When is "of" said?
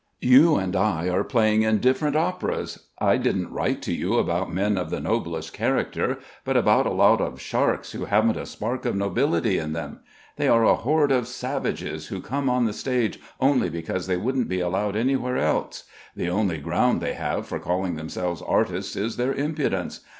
4.75-4.89, 7.21-7.39, 8.87-8.95, 11.11-11.27